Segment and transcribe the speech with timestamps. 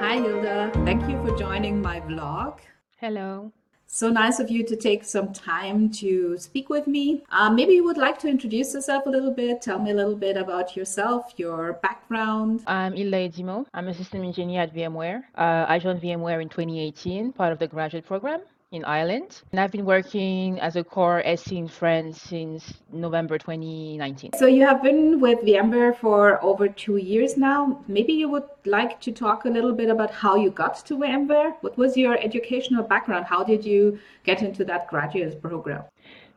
[0.00, 0.70] Hi, Hilda.
[0.84, 2.58] Thank you for joining my vlog.
[2.98, 3.52] Hello.
[3.86, 7.22] So nice of you to take some time to speak with me.
[7.30, 9.62] Uh, maybe you would like to introduce yourself a little bit.
[9.62, 12.62] Tell me a little bit about yourself, your background.
[12.66, 13.66] I'm Hilda Edimo.
[13.74, 15.22] I'm a system engineer at VMware.
[15.34, 18.40] Uh, I joined VMware in 2018, part of the graduate program
[18.76, 19.42] in Ireland.
[19.50, 24.32] And I've been working as a core SE in France since November 2019.
[24.38, 27.82] So you have been with VMware for over two years now.
[27.88, 31.54] Maybe you would like to talk a little bit about how you got to VMware.
[31.62, 33.26] What was your educational background?
[33.26, 35.82] How did you get into that graduate program?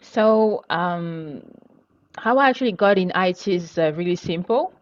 [0.01, 1.43] So um,
[2.17, 4.73] how I actually got in IT is uh, really simple.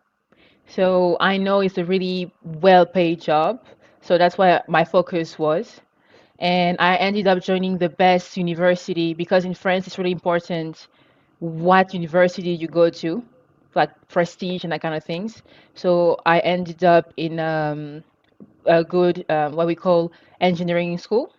[0.67, 3.63] So I know it's a really well-paid job.
[4.01, 5.81] So that's why my focus was
[6.39, 10.87] and I ended up joining the best university because in France it's really important
[11.39, 13.23] what university you go to,
[13.75, 15.41] like prestige and that kind of things.
[15.75, 18.03] So I ended up in um,
[18.65, 21.33] a good um, what we call engineering school,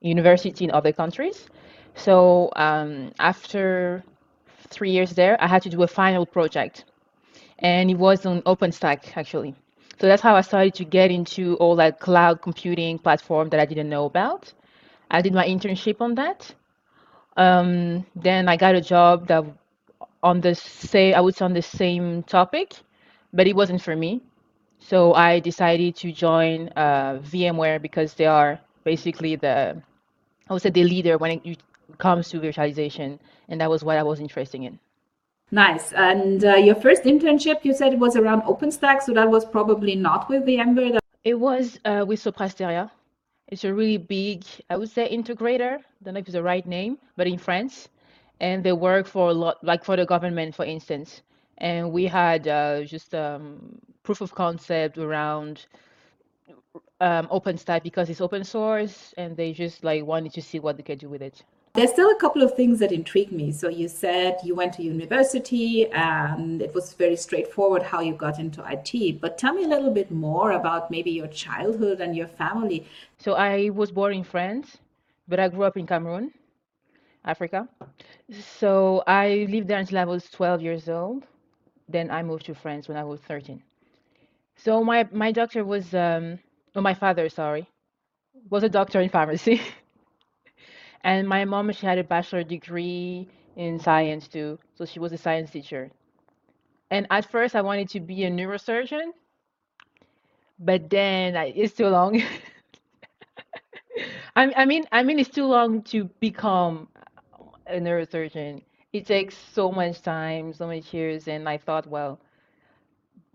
[0.00, 1.46] university in other countries.
[1.94, 4.04] So um, after
[4.68, 6.84] three years there, I had to do a final project,
[7.58, 9.54] and it was on OpenStack actually.
[10.00, 13.66] So that's how I started to get into all that cloud computing platform that I
[13.66, 14.52] didn't know about.
[15.10, 16.54] I did my internship on that.
[17.36, 19.44] Um, then I got a job that
[20.22, 22.74] on the same, I say on the same topic,
[23.32, 24.22] but it wasn't for me.
[24.78, 29.82] So I decided to join uh, VMware because they are basically the,
[30.48, 31.58] I would say the leader when it
[31.98, 34.78] comes to virtualization, and that was what I was interested in.
[35.50, 35.92] Nice.
[35.92, 39.96] And uh, your first internship, you said it was around OpenStack, so that was probably
[39.96, 40.98] not with the VMware.
[41.24, 42.90] It was uh, with Sopra Steria.
[43.48, 45.78] It's a really big, I would say, integrator.
[45.78, 47.88] I don't know if it's the right name, but in France,
[48.38, 51.22] and they work for a lot, like for the government, for instance.
[51.58, 55.66] And we had uh, just um, proof of concept around
[57.00, 60.84] um, OpenStack because it's open source, and they just like wanted to see what they
[60.84, 61.42] could do with it.
[61.72, 63.52] There's still a couple of things that intrigue me.
[63.52, 68.40] So you said you went to university and it was very straightforward how you got
[68.40, 69.20] into IT.
[69.20, 72.86] But tell me a little bit more about maybe your childhood and your family.
[73.18, 74.78] So I was born in France,
[75.28, 76.32] but I grew up in Cameroon,
[77.24, 77.68] Africa.
[78.58, 81.24] So I lived there until I was 12 years old.
[81.88, 83.62] Then I moved to France when I was 13.
[84.56, 86.38] So my my doctor was um,
[86.74, 87.68] oh my father, sorry,
[88.50, 89.60] was a doctor in pharmacy.
[91.02, 95.18] And my mom, she had a bachelor degree in science too, so she was a
[95.18, 95.90] science teacher.
[96.90, 99.12] And at first, I wanted to be a neurosurgeon,
[100.58, 102.22] but then I, it's too long.
[104.36, 106.88] I, I mean, I mean, it's too long to become
[107.66, 108.62] a neurosurgeon.
[108.92, 112.18] It takes so much time, so many years, and I thought, well,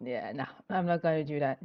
[0.02, 1.59] yeah, no, I'm not going to do that.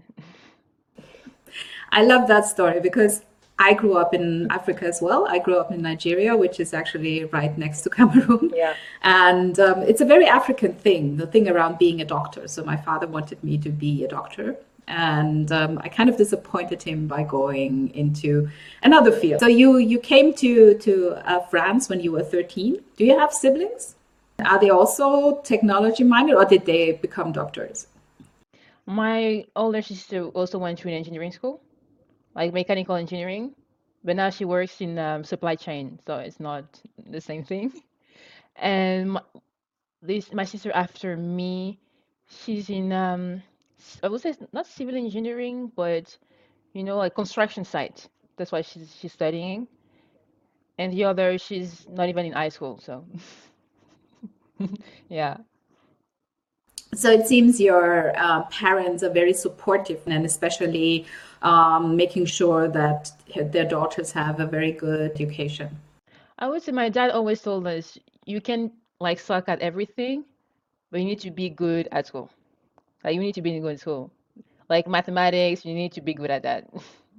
[1.92, 3.24] I love that story because
[3.60, 5.26] I grew up in Africa as well.
[5.28, 8.50] I grew up in Nigeria, which is actually right next to Cameroon.
[8.54, 8.74] Yeah.
[9.02, 12.48] And um, it's a very African thing, the thing around being a doctor.
[12.48, 14.56] So my father wanted me to be a doctor.
[14.88, 18.48] And um, I kind of disappointed him by going into
[18.82, 19.40] another field.
[19.40, 20.92] So you you came to to
[21.30, 22.80] uh, France when you were 13.
[22.96, 23.94] Do you have siblings?
[24.44, 27.86] Are they also technology minded, or did they become doctors?
[28.86, 31.60] My older sister also went to an engineering school
[32.40, 33.54] like mechanical engineering,
[34.04, 37.72] but now she works in um, supply chain, so it's not the same thing.
[38.56, 39.22] And my,
[40.02, 41.80] this my sister after me,
[42.28, 43.42] she's in um,
[44.02, 46.16] I would say not civil engineering, but
[46.74, 48.08] you know like construction site.
[48.36, 49.68] That's why she's she's studying.
[50.78, 53.04] And the other, she's not even in high school, so
[55.08, 55.38] yeah.
[57.00, 61.06] So it seems your uh, parents are very supportive, and especially
[61.40, 65.78] um, making sure that their daughters have a very good education.
[66.38, 67.96] I would say my dad always told us
[68.26, 70.26] you can like suck at everything,
[70.90, 72.28] but you need to be good at school.
[73.02, 74.10] Like you need to be good at school.
[74.68, 76.68] Like mathematics, you need to be good at that.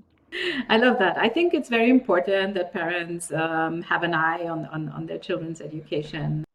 [0.70, 1.18] I love that.
[1.18, 5.18] I think it's very important that parents um, have an eye on, on, on their
[5.18, 6.46] children's education.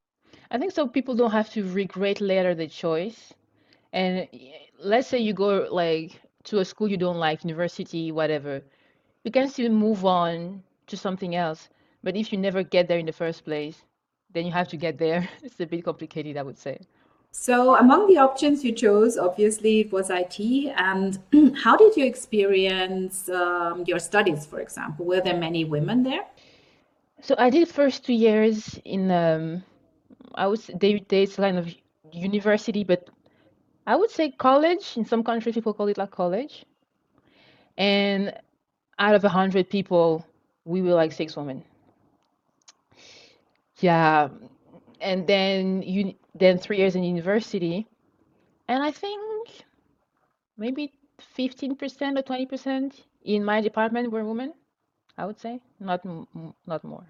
[0.50, 3.32] I think so people don't have to regret later the choice.
[3.92, 4.28] And
[4.78, 8.62] let's say you go like to a school you don't like, university, whatever,
[9.24, 11.68] you can still move on to something else.
[12.02, 13.82] But if you never get there in the first place,
[14.32, 15.28] then you have to get there.
[15.42, 16.78] It's a bit complicated, I would say.
[17.32, 20.38] So, among the options you chose, obviously it was IT.
[20.76, 21.18] And
[21.64, 25.04] how did you experience um, your studies, for example?
[25.04, 26.24] Were there many women there?
[27.20, 29.64] So I did first two years in um,
[30.34, 31.72] I was they they kind of
[32.12, 33.08] university, but
[33.86, 34.96] I would say college.
[34.96, 36.64] In some countries, people call it like college.
[37.78, 38.32] And
[38.98, 40.24] out of a hundred people,
[40.64, 41.64] we were like six women.
[43.80, 44.28] Yeah,
[45.00, 47.86] and then you then three years in university,
[48.68, 49.64] and I think
[50.56, 54.54] maybe 15% or 20% in my department were women.
[55.16, 56.04] I would say not
[56.66, 57.06] not more.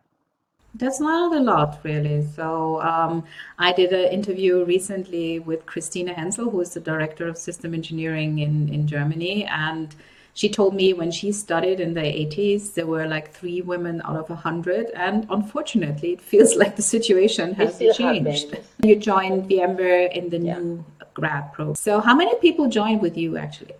[0.78, 2.26] That's not a lot, really.
[2.34, 3.24] So um,
[3.58, 8.38] I did an interview recently with Christina Hensel, who is the director of system engineering
[8.40, 9.94] in in Germany, and
[10.36, 14.16] she told me when she studied in the 80s, there were like three women out
[14.16, 14.90] of a 100.
[14.90, 18.50] And unfortunately, it feels like the situation has changed.
[18.50, 18.66] Happens.
[18.82, 20.58] You joined VMware in the yeah.
[20.58, 20.84] new
[21.14, 21.74] grad program.
[21.74, 23.76] So, how many people joined with you actually?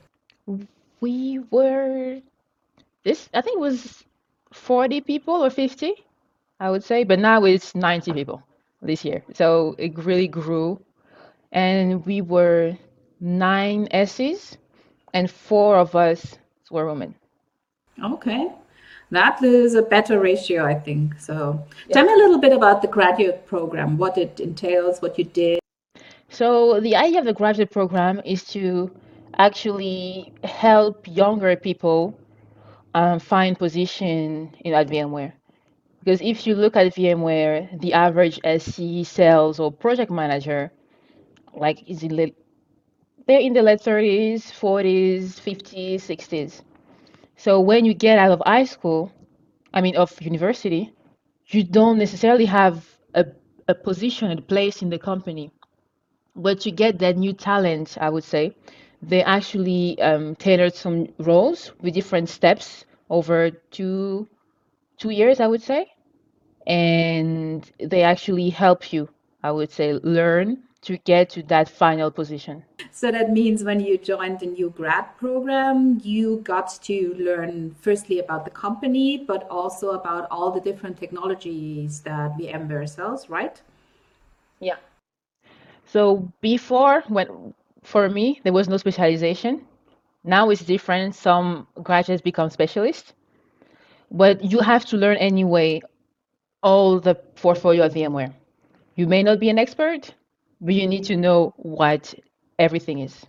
[1.01, 2.23] We were,
[3.05, 4.03] this, I think it was
[4.55, 5.93] 40 people or 50,
[6.61, 7.05] I would say.
[7.05, 8.43] But now it's 90 people
[8.83, 9.23] this year.
[9.35, 10.81] So, it really grew.
[11.53, 12.77] And we were
[13.21, 14.59] nine S's,
[15.15, 16.39] and four of us
[16.71, 17.15] were women.
[18.03, 18.51] Okay.
[19.11, 21.19] That is a better ratio, I think.
[21.21, 21.95] So, yeah.
[21.95, 25.61] tell me a little bit about the graduate program, what it entails, what you did.
[26.29, 28.91] So, the idea of the graduate program is to
[29.39, 32.19] actually help younger people
[32.95, 35.33] um, find position in at VMware.
[36.07, 40.71] Because if you look at VMware, the average SE sales or project manager,
[41.53, 42.33] like is in the,
[43.27, 46.63] they're in the late 30s, 40s, 50s, 60s.
[47.37, 49.13] So when you get out of high school,
[49.75, 50.93] I mean, of university,
[51.49, 53.27] you don't necessarily have a,
[53.69, 55.51] a position, a place in the company,
[56.37, 58.57] but you get that new talent, I would say.
[59.03, 64.29] They actually um, tailored some roles with different steps over two
[64.99, 65.89] two years, I would say,
[66.67, 69.09] and they actually help you,
[69.43, 72.63] I would say, learn to get to that final position.
[72.93, 78.21] So that means when you joined the new grad program, you got to learn firstly
[78.21, 83.61] about the company, but also about all the different technologies that VMware sells, right?
[84.61, 84.77] Yeah.
[85.87, 89.63] So before, when for me there was no specialization.
[90.25, 91.15] Now it's different.
[91.15, 93.13] Some graduates become specialists,
[94.11, 95.81] but you have to learn anyway
[96.63, 98.33] all the portfolio of VMware.
[98.97, 100.15] You may not be an expert,
[100.61, 102.15] but you need to know what
[102.59, 103.27] everything is.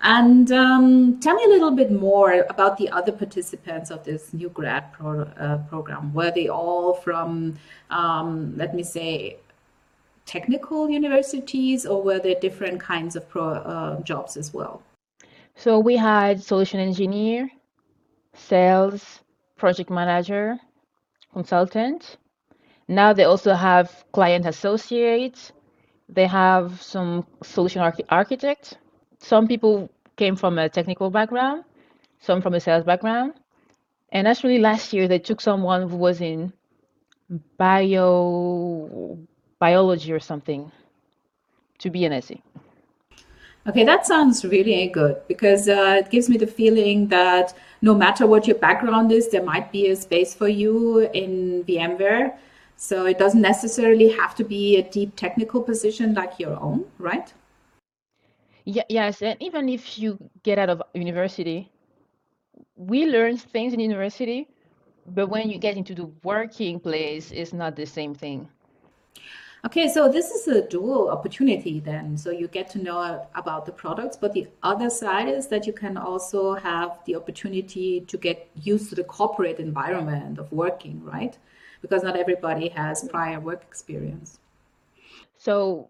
[0.00, 4.48] And um, tell me a little bit more about the other participants of this new
[4.48, 6.14] grad pro, uh, program.
[6.14, 7.58] Were they all from,
[7.90, 9.38] um, let me say,
[10.24, 14.82] technical universities, or were there different kinds of pro, uh, jobs as well?
[15.56, 17.50] So we had solution engineer,
[18.34, 19.20] sales,
[19.56, 20.60] project manager,
[21.32, 22.16] consultant.
[22.88, 25.52] Now they also have client associates.
[26.08, 28.00] they have some solution arch-.
[29.18, 31.64] Some people came from a technical background,
[32.20, 33.34] some from a sales background.
[34.10, 36.52] And actually, last year they took someone who was in
[37.58, 39.18] bio
[39.58, 40.70] biology or something
[41.78, 42.42] to be an SE.
[43.68, 48.26] Okay, that sounds really good because uh, it gives me the feeling that no matter
[48.26, 52.34] what your background is, there might be a space for you in VMware
[52.78, 57.34] so it doesn't necessarily have to be a deep technical position like your own, right?
[58.64, 61.72] Yeah, yes, and even if you get out of university,
[62.76, 64.46] we learn things in university,
[65.08, 68.48] but when you get into the working place, it's not the same thing.
[69.64, 72.16] Okay, so this is a dual opportunity then.
[72.16, 75.72] So you get to know about the products, but the other side is that you
[75.72, 81.36] can also have the opportunity to get used to the corporate environment of working, right?
[81.82, 84.38] because not everybody has prior work experience.
[85.36, 85.88] So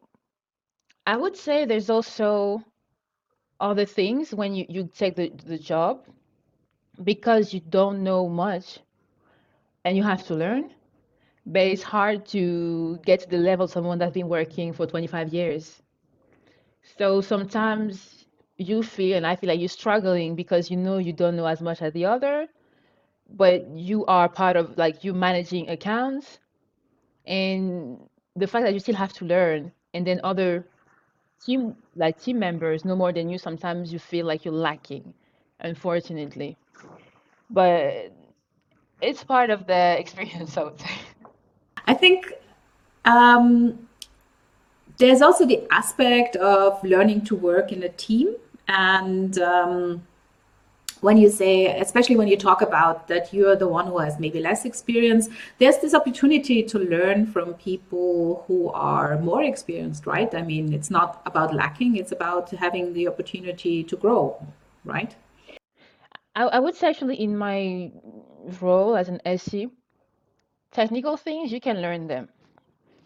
[1.07, 2.63] I would say there's also
[3.61, 6.07] other things when you, you take the, the job
[7.03, 8.79] because you don't know much
[9.85, 10.71] and you have to learn.
[11.49, 15.83] But it's hard to get to the level someone that's been working for 25 years.
[16.99, 18.27] So sometimes
[18.57, 21.63] you feel, and I feel like you're struggling because you know you don't know as
[21.63, 22.49] much as the other,
[23.31, 26.39] but you are part of like you managing accounts.
[27.27, 30.67] And the fact that you still have to learn and then other
[31.45, 35.15] team like team members know more than you sometimes you feel like you're lacking
[35.61, 36.57] unfortunately.
[37.51, 38.13] But
[39.01, 40.91] it's part of the experience i would say
[41.89, 42.33] i think
[43.05, 43.89] um,
[44.99, 48.35] there's also the aspect of learning to work in a team
[48.69, 50.03] and um,
[51.01, 54.41] when you say, especially when you talk about that you're the one who has maybe
[54.41, 55.29] less experience,
[55.59, 60.35] there's this opportunity to learn from people who are more experienced, right?
[60.35, 64.45] I mean, it's not about lacking, it's about having the opportunity to grow,
[64.85, 65.15] right?
[66.35, 67.93] I, I would say actually in my
[68.61, 69.69] role as an SE,
[70.79, 72.29] technical things you can learn them.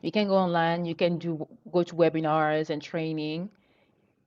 [0.02, 3.50] You can go online, you can do go to webinars and training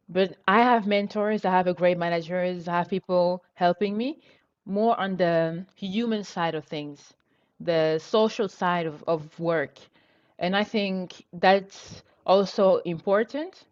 [0.10, 4.20] but I have mentors, I have a great managers, I have people helping me
[4.66, 7.14] more on the human side of things,
[7.60, 9.80] the social side of, of work.
[10.40, 13.66] And I think that's also important.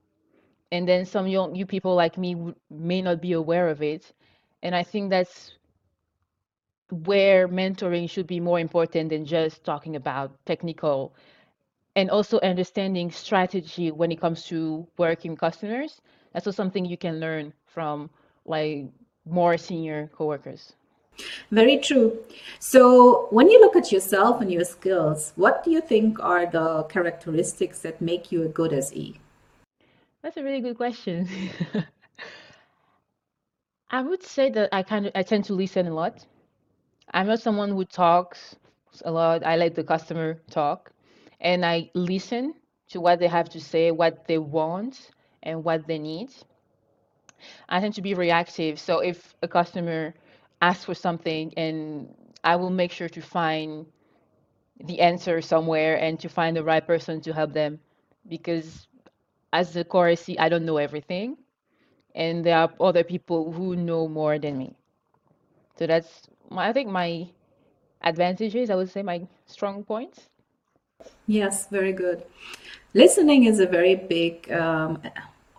[0.72, 2.36] And then some young you people like me
[2.70, 4.14] may not be aware of it.
[4.64, 5.54] And I think that's
[7.06, 11.14] where mentoring should be more important than just talking about technical
[11.96, 16.02] and also understanding strategy when it comes to working customers
[16.34, 18.10] that's also something you can learn from
[18.46, 18.86] like
[19.26, 20.74] more senior coworkers.
[21.52, 22.18] Very true.
[22.60, 26.84] So, when you look at yourself and your skills, what do you think are the
[26.86, 29.20] characteristics that make you a good SE?
[30.24, 31.30] That's a really good question.
[33.92, 36.26] I would say that I kind of I tend to listen a lot.
[37.12, 38.56] I'm not someone who talks
[39.04, 39.46] a lot.
[39.46, 40.92] I let the customer talk,
[41.40, 42.56] and I listen
[42.90, 46.30] to what they have to say, what they want, and what they need.
[47.70, 48.80] I tend to be reactive.
[48.80, 50.14] So if a customer
[50.62, 53.86] asks for something and I will make sure to find
[54.84, 57.80] the answer somewhere and to find the right person to help them
[58.28, 58.88] because
[59.54, 61.38] as a core SE, I don't know everything.
[62.16, 64.76] And there are other people who know more than me.
[65.78, 67.28] So that's my, I think my
[68.02, 70.30] advantages, I would say my strong points.
[71.28, 72.24] Yes, very good.
[72.94, 75.02] Listening is a very big um,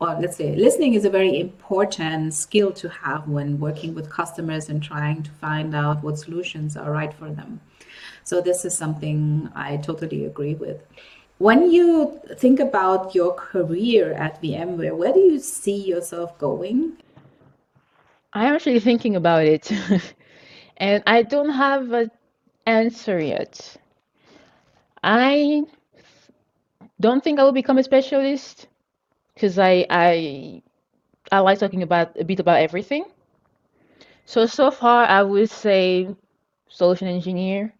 [0.00, 4.68] or let's say listening is a very important skill to have when working with customers
[4.68, 7.60] and trying to find out what solutions are right for them.
[8.24, 10.82] So this is something I totally agree with.
[11.38, 16.96] When you think about your career at VMware, where do you see yourself going?
[18.32, 19.70] I'm actually thinking about it,
[20.76, 22.10] and I don't have an
[22.66, 23.76] answer yet.
[25.02, 25.62] I
[27.00, 28.68] don't think I will become a specialist
[29.34, 30.62] because I I
[31.30, 33.04] I like talking about a bit about everything.
[34.26, 36.08] So so far, I would say
[36.68, 37.72] solution engineer,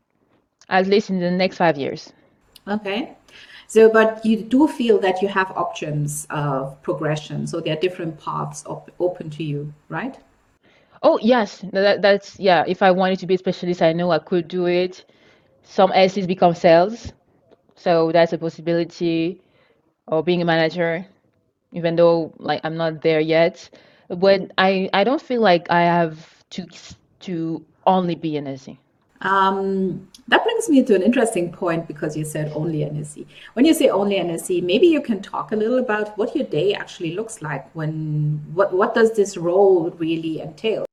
[0.68, 2.12] at least in the next five years.
[2.68, 3.16] Okay.
[3.66, 7.46] So, but you do feel that you have options of progression.
[7.46, 10.16] So there are different paths op- open to you, right?
[11.04, 12.64] Oh yes, that, that's yeah.
[12.66, 15.04] If I wanted to be a specialist, I know I could do it.
[15.62, 17.12] Some SEs become sales,
[17.76, 19.42] so that's a possibility.
[20.08, 21.06] Or being a manager,
[21.73, 23.68] even though like I'm not there yet.
[24.08, 26.66] But I I don't feel like I have to
[27.20, 28.78] to only be an SE.
[29.20, 33.26] Um, that brings me to an interesting point because you said only an SE.
[33.52, 36.46] When you say only an SE, maybe you can talk a little about what your
[36.46, 37.70] day actually looks like.
[37.75, 40.87] When what what does this role really entail?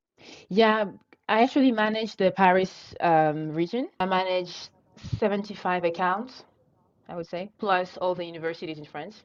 [0.52, 0.92] Yeah,
[1.30, 3.88] I actually manage the Paris um, region.
[4.02, 4.68] I manage
[5.18, 6.44] 75 accounts,
[7.08, 9.24] I would say, plus all the universities in France.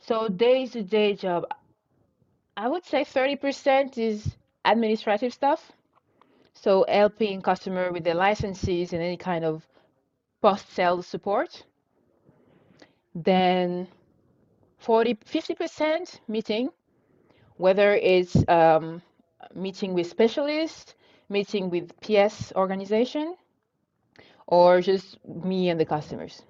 [0.00, 1.46] So day to day job,
[2.58, 5.72] I would say 30% is administrative stuff.
[6.52, 9.66] So helping customer with their licenses and any kind of
[10.42, 11.64] post sales support.
[13.14, 13.88] Then
[14.76, 16.68] 40, 50% meeting,
[17.56, 19.00] whether it's um,
[19.54, 20.94] meeting with specialists,
[21.28, 23.36] meeting with PS organization,
[24.46, 26.42] or just me and the customers.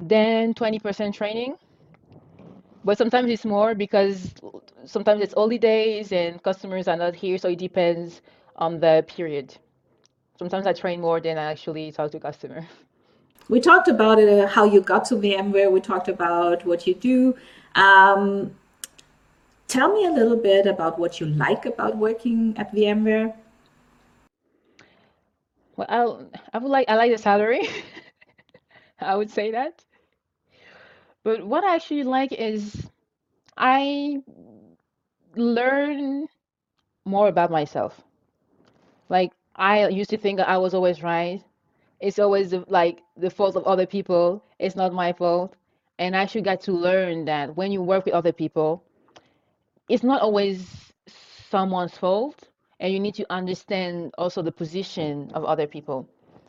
[0.00, 1.56] Then 20% training,
[2.84, 4.32] but sometimes it's more because
[4.84, 8.22] sometimes it's holidays and customers are not here, so it depends
[8.56, 9.56] on the period.
[10.38, 12.66] Sometimes I train more than I actually talk to customer.
[13.50, 15.72] We talked about it, uh, how you got to VMware.
[15.72, 17.34] We talked about what you do.
[17.76, 18.54] Um,
[19.68, 23.34] tell me a little bit about what you like about working at VMware.
[25.76, 27.68] Well, I, I would like I like the salary.
[29.00, 29.84] I would say that.
[31.22, 32.88] But what I actually like is
[33.56, 34.22] I
[35.36, 36.26] learn
[37.04, 38.02] more about myself.
[39.08, 41.42] Like I used to think I was always right.
[42.00, 44.42] It's always like the fault of other people.
[44.58, 45.54] It's not my fault.
[45.98, 48.82] And I actually got to learn that when you work with other people,
[49.88, 50.92] it's not always
[51.50, 52.48] someone's fault,
[52.80, 56.08] and you need to understand also the position of other people,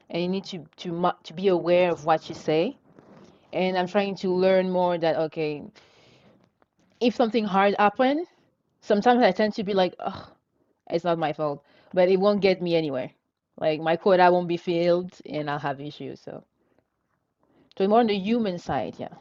[0.09, 2.77] and you need to to to be aware of what you say
[3.53, 5.63] and I'm trying to learn more that okay,
[6.99, 8.27] if something hard happened,
[8.81, 10.31] sometimes I tend to be like, oh,
[10.89, 13.11] it's not my fault, but it won't get me anywhere.
[13.57, 16.21] Like my quota won't be filled and I'll have issues.
[16.21, 16.43] So,
[17.77, 19.15] so more on the human side, yeah.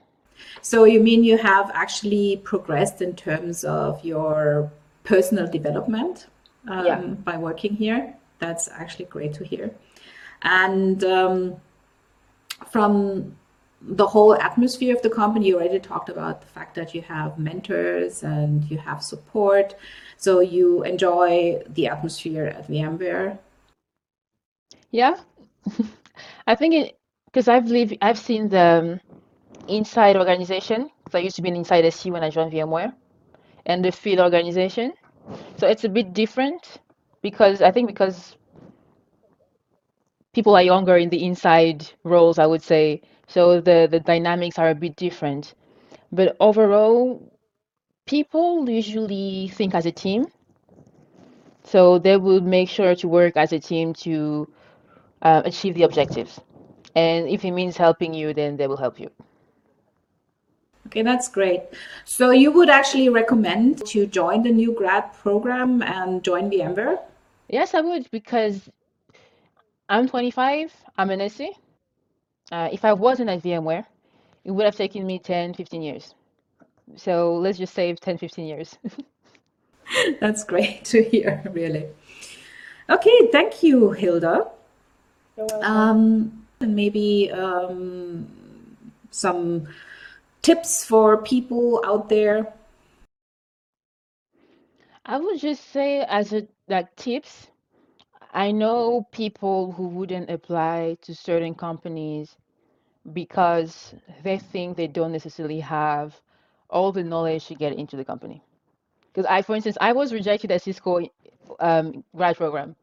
[0.62, 4.70] So you mean you have actually progressed in terms of your
[5.04, 6.26] personal development
[6.68, 7.00] um, yeah.
[7.00, 8.14] by working here?
[8.38, 9.70] That's actually great to hear.
[10.42, 11.56] And um,
[12.70, 13.36] from
[13.80, 17.38] the whole atmosphere of the company, you already talked about the fact that you have
[17.38, 19.74] mentors and you have support.
[20.16, 23.38] So you enjoy the atmosphere at VMware.
[24.90, 25.16] Yeah,
[26.46, 29.00] I think it because I've lived, I've seen the
[29.68, 30.90] inside organization.
[31.04, 32.92] Because I used to be an inside SE when I joined VMware,
[33.66, 34.92] and the field organization.
[35.56, 36.78] So it's a bit different
[37.22, 38.36] because I think because
[40.32, 43.02] people are younger in the inside roles, I would say.
[43.26, 45.54] So the, the dynamics are a bit different.
[46.12, 47.32] But overall,
[48.06, 50.26] people usually think as a team.
[51.64, 54.48] So they will make sure to work as a team to
[55.20, 56.40] uh, achieve the objectives.
[56.94, 59.10] And if it means helping you, then they will help you.
[60.88, 61.60] Okay, that's great.
[62.06, 66.98] So you would actually recommend to join the new grad program and join VMware?
[67.50, 68.70] Yes, I would because
[69.90, 70.74] I'm 25.
[70.96, 71.52] I'm an SE.
[72.50, 73.84] Uh, if I wasn't at VMware,
[74.44, 76.14] it would have taken me 10, 15 years.
[76.96, 78.78] So let's just save 10, 15 years.
[80.20, 81.86] That's great to hear, really.
[82.88, 84.46] Okay, thank you, Hilda.
[85.60, 88.26] Um, and maybe um,
[89.10, 89.68] some
[90.42, 92.52] tips for people out there.
[95.04, 97.48] I would just say, as a like tips,
[98.32, 102.36] I know people who wouldn't apply to certain companies
[103.12, 106.20] because they think they don't necessarily have
[106.68, 108.42] all the knowledge to get into the company.
[109.12, 111.00] Because I, for instance, I was rejected at Cisco
[111.60, 112.76] um, grad program,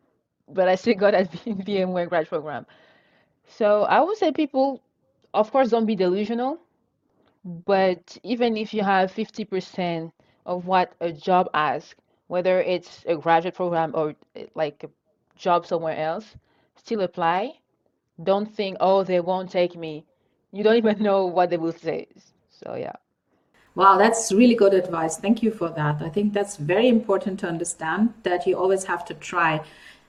[0.49, 2.65] but I still got at VMware grad program.
[3.47, 4.81] So I would say people,
[5.33, 6.59] of course, don't be delusional,
[7.45, 10.11] but even if you have 50%
[10.47, 11.95] of what a job asks,
[12.27, 14.89] whether it's a graduate program or eh, like a
[15.37, 16.25] job somewhere else,
[16.75, 17.53] still apply.
[18.23, 20.05] Don't think, oh, they won't take me.
[20.51, 22.07] You don't even know what they will say.
[22.49, 22.93] So, yeah.
[23.75, 25.17] Wow, that's really good advice.
[25.17, 26.01] Thank you for that.
[26.01, 29.61] I think that's very important to understand that you always have to try.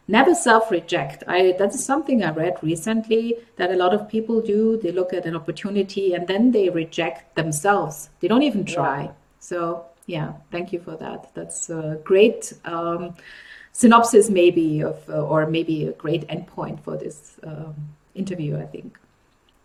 [0.08, 1.24] Never self-reject.
[1.26, 4.76] I that is something I read recently that a lot of people do.
[4.76, 8.10] They look at an opportunity and then they reject themselves.
[8.20, 9.04] They don't even try.
[9.04, 9.12] Yeah.
[9.40, 11.34] So yeah, thank you for that.
[11.34, 13.16] That's a great um,
[13.76, 17.74] synopsis maybe of uh, or maybe a great endpoint for this um,
[18.14, 18.98] interview i think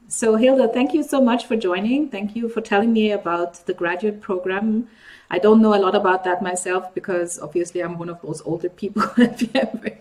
[0.10, 3.74] so hilda thank you so much for joining thank you for telling me about the
[3.74, 4.86] graduate program
[5.30, 8.70] i don't know a lot about that myself because obviously i'm one of those older
[8.70, 9.04] people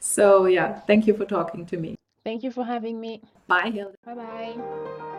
[0.00, 1.94] so yeah thank you for talking to me.
[2.24, 3.22] Thank you for having me.
[3.46, 3.96] Bye hilda.
[4.04, 5.10] Bye bye